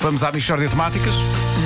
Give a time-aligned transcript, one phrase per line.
[0.00, 1.14] Vamos à Michórdia de Temáticas.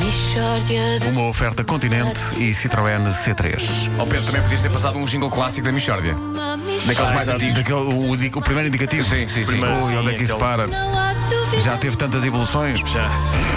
[0.00, 3.62] Mishória de Uma oferta Continente e Citroën C3.
[3.98, 6.16] Ao Pedro também podias ter passado um jingle clássico da Michórdia.
[6.86, 7.72] Daqueles mais Daquele- antigos.
[7.72, 9.04] o, o di- o primeiro indicativo.
[9.08, 9.44] Sim, sim, sim.
[9.44, 10.66] Primeiro, Sim, onde é que isso para?
[11.62, 12.80] Já teve tantas evoluções.
[12.90, 13.08] Já.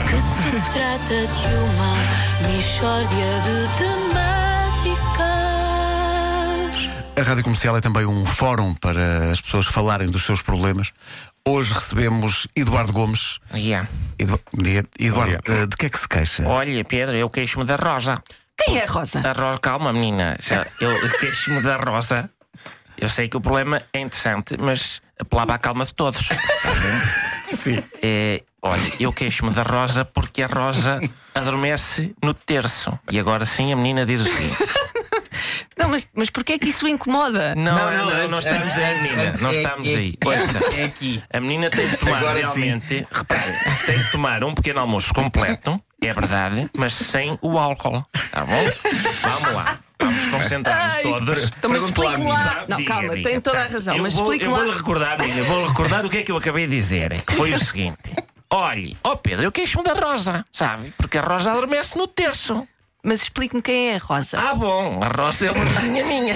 [0.10, 1.96] que se trata de uma
[2.52, 4.35] Mishória de temáticas.
[7.18, 10.92] A Rádio Comercial é também um fórum para as pessoas falarem dos seus problemas.
[11.48, 13.40] Hoje recebemos Eduardo Gomes.
[13.54, 13.88] Yeah.
[14.20, 14.38] Edu...
[14.54, 14.86] bom dia.
[15.00, 16.44] Eduardo, Bom eh, de que é que se queixa?
[16.46, 18.22] Olha, Pedro, eu queixo-me da Rosa.
[18.58, 19.20] Quem é a Rosa?
[19.20, 20.38] A Rosa, calma, menina.
[20.82, 22.30] Eu queixo-me da Rosa.
[22.98, 26.28] Eu sei que o problema é interessante, mas apelava à calma de todos.
[27.58, 27.82] Sim.
[28.02, 31.00] É, olha, eu queixo-me da Rosa porque a Rosa
[31.34, 32.98] adormece no terço.
[33.10, 34.58] E agora sim a menina diz o seguinte:
[35.78, 37.54] Não, mas, mas porquê é que isso o incomoda?
[37.56, 39.24] Não, Não, não, não, não, estamos aí, menina.
[39.24, 40.18] antes- Não é- estamos é- aí.
[40.26, 41.24] Ouça, É aqui.
[41.34, 42.62] a menina tem de tomar Agora sim.
[42.62, 43.54] realmente, repare,
[43.86, 48.04] tem de tomar um pequeno almoço completo, é verdade, mas sem o álcool.
[48.32, 48.64] Tá bom?
[49.22, 49.80] Vamos lá.
[50.00, 51.44] Vamos concentrar-nos todos.
[51.58, 52.34] Então, mas lá, explique menina.
[52.34, 52.66] lá.
[52.68, 53.30] Não, Diga, calma, diga.
[53.30, 54.74] tem toda a razão, Eu mas vou, explique eu vou lá.
[54.76, 57.22] recordar, menina, vou recordar o que é que eu acabei de dizer.
[57.24, 57.98] Que foi o seguinte:
[58.50, 60.94] olhe, ó Pedro, eu queixo-me da Rosa, sabe?
[60.98, 62.68] Porque a Rosa adormece no terço.
[63.06, 64.40] Mas explique-me quem é a Rosa.
[64.40, 66.36] Ah, bom, a Rosa é uma vizinha minha.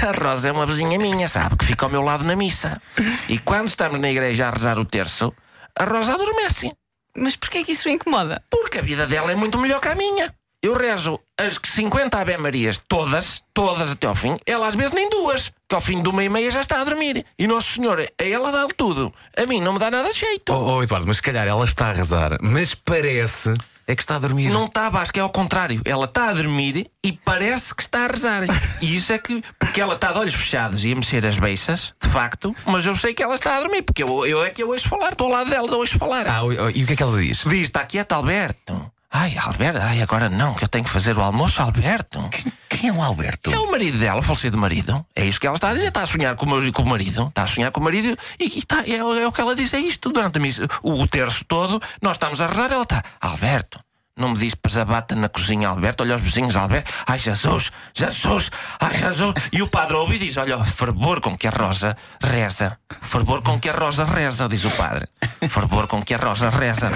[0.00, 1.56] A Rosa é uma vizinha minha, sabe?
[1.56, 2.80] Que fica ao meu lado na missa.
[3.28, 5.34] E quando estamos na igreja a rezar o terço,
[5.74, 6.72] a Rosa adormece.
[7.16, 8.40] Mas porquê é que isso o incomoda?
[8.48, 10.32] Porque a vida dela é muito melhor que a minha.
[10.60, 14.36] Eu rezo as 50 Ave Marias, todas, todas até ao fim.
[14.44, 16.84] Ela às vezes nem duas, que ao fim de uma e meia já está a
[16.84, 17.24] dormir.
[17.38, 19.14] E Nosso Senhor, a ela dá-lhe tudo.
[19.36, 20.52] A mim não me dá nada de jeito.
[20.52, 23.54] Oh, oh, Eduardo, mas se calhar ela está a rezar, mas parece
[23.86, 24.50] é que está a dormir.
[24.50, 25.80] Não está, acho que é ao contrário.
[25.84, 28.42] Ela está a dormir e parece que está a rezar.
[28.82, 29.42] E isso é que.
[29.58, 32.94] Porque ela está de olhos fechados e a mexer as beiças, de facto, mas eu
[32.94, 35.28] sei que ela está a dormir, porque eu, eu é que eu ouço falar, estou
[35.28, 36.26] ao lado dela, eu ouço falar.
[36.28, 36.42] Ah,
[36.74, 37.44] e o que é que ela diz?
[37.44, 38.90] Diz, está quieto, Alberto.
[39.10, 42.28] Ai, Alberto, ai, agora não, que eu tenho que fazer o almoço, Alberto.
[42.68, 43.50] Quem é o Alberto?
[43.50, 45.04] É o marido dela, falecido marido.
[45.16, 45.88] É isso que ela está a dizer.
[45.88, 47.28] Está a sonhar com o, com o marido.
[47.28, 49.72] Está a sonhar com o marido e, e está, é, é o que ela diz.
[49.72, 50.10] É isto.
[50.10, 52.70] Durante a missa, o, o terço todo, nós estamos a rezar.
[52.70, 53.80] Ela está, Alberto.
[54.18, 56.02] Não me diz pesabata na cozinha, Alberto.
[56.02, 56.92] Olha os vizinhos, Alberto.
[57.06, 59.34] Ai, Jesus, Jesus, ai, Jesus.
[59.52, 62.76] E o padre ouve e diz: Olha, o fervor com que a Rosa reza.
[63.00, 65.08] O fervor com que a Rosa reza, diz o padre.
[65.40, 66.90] O fervor com que a Rosa reza.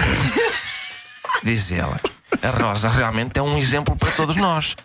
[1.43, 1.99] Diz ela.
[2.41, 4.75] A Rosa realmente é um exemplo para todos nós.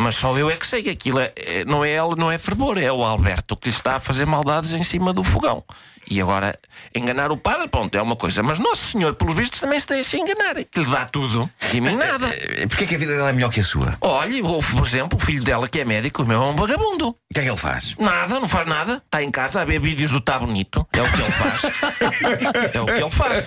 [0.00, 2.38] Mas só eu é que sei que aquilo é, é- não é ela, não é
[2.38, 5.62] fervor, é o Alberto que lhe está a fazer maldades em cima do fogão.
[6.10, 6.58] E agora,
[6.94, 8.42] enganar o padre, pronto, é uma coisa.
[8.42, 10.54] Mas Nosso Senhor, pelos vistos, também se deixa enganar.
[10.64, 12.26] Que lhe dá tudo e mim nada.
[12.28, 13.96] Eh, Porquê que a vida dela é melhor que a sua?
[14.02, 17.08] Olha, por exemplo, o filho dela que é médico, o meu é um vagabundo.
[17.08, 17.94] O que é que ele faz?
[17.98, 19.00] Nada, não faz nada.
[19.04, 20.86] Está em casa a ver vídeos do Tá Bonito.
[20.92, 21.62] É o que ele faz.
[22.74, 23.44] é o que ele faz.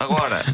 [0.00, 0.44] Agora,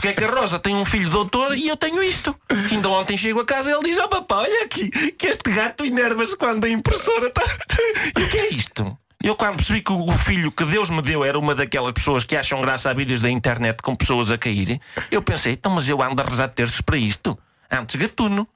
[0.00, 2.34] porque é que a Rosa tem um filho doutor e eu tenho isto?
[2.48, 5.52] Que ainda ontem chego a casa e ele diz: Ó papá, olha aqui, que este
[5.52, 7.42] gato enerva-se quando a impressora está.
[8.18, 8.96] E o que é isto?
[9.22, 12.34] Eu, quando percebi que o filho que Deus me deu era uma daquelas pessoas que
[12.34, 14.80] acham graça a vídeos da internet com pessoas a caírem,
[15.10, 17.38] eu pensei: então, mas eu ando a rezar terços para isto.
[17.70, 18.48] Antes gatuno.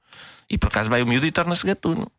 [0.48, 2.10] E por acaso vai o miúdo e torna-se gatuno.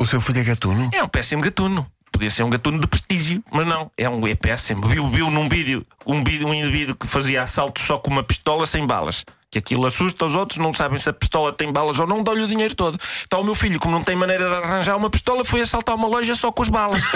[0.00, 0.90] O seu filho é gatuno?
[0.92, 1.86] É um péssimo gatuno.
[2.14, 4.86] Podia ser um gatuno de prestígio, mas não, é um é péssimo.
[4.86, 8.66] Viu, viu num vídeo um, vídeo um indivíduo que fazia assaltos só com uma pistola
[8.66, 9.24] sem balas.
[9.50, 12.42] Que aquilo assusta os outros, não sabem se a pistola tem balas ou não, dá-lhe
[12.42, 12.96] o dinheiro todo.
[13.26, 16.06] Então o meu filho, como não tem maneira de arranjar uma pistola, foi assaltar uma
[16.06, 17.02] loja só com as balas.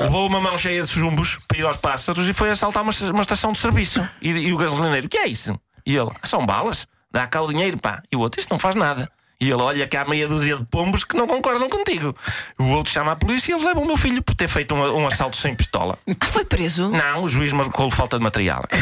[0.00, 3.20] Levou uma mão cheia de chumbos para ir aos pássaros e foi assaltar uma, uma
[3.20, 4.02] estação de serviço.
[4.22, 5.60] E, e o gasolineiro, o que é isso?
[5.84, 6.86] E ele, são balas?
[7.10, 8.02] Dá cá o dinheiro, pá.
[8.10, 9.12] E o outro, isto não faz nada.
[9.42, 12.14] E ele olha que há meia dúzia de pombos que não concordam contigo.
[12.56, 15.00] O outro chama a polícia e eles levam o meu filho por ter feito um,
[15.00, 15.98] um assalto sem pistola.
[16.20, 16.88] Ah, foi preso?
[16.90, 18.64] Não, o juiz marcou-lhe falta de material.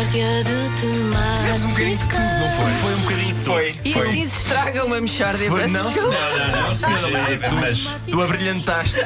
[0.00, 1.64] Mishória de temáticas.
[1.64, 2.70] um bocadinho de tudo, não foi?
[2.80, 3.74] Foi um bocadinho de Foi.
[3.84, 7.78] E assim se estraga uma mexórdia Foi- para não, se não, não, não, senhora, Mas
[8.08, 9.00] Tu abrilhantaste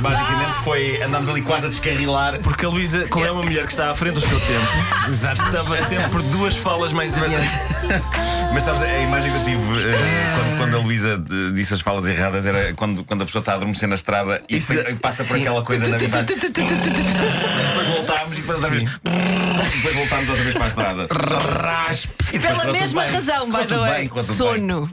[0.00, 1.02] basicamente foi.
[1.02, 2.38] Andámos ali quase a descarrilar.
[2.40, 5.32] porque a Luísa, como é uma mulher que está à frente do seu tempo, já
[5.32, 7.48] estava sempre duas falas mais adiante.
[8.52, 9.60] Mas sabes, a imagem que eu tive
[9.90, 13.40] eh, quando, quando a Luísa eh, disse as falas erradas era quando, quando a pessoa
[13.40, 16.22] está a adormecer na estrada e Isso- depois passa por aquela coisa na vida.
[16.22, 18.84] Depois voltámos e depois outra vez.
[19.76, 21.06] Depois voltámos outra vez para a estrada.
[21.08, 23.12] Só- E depois Pela correu tudo mesma bem.
[23.12, 24.58] razão, Correu tudo bem, correu tudo bem.
[24.58, 24.84] sono.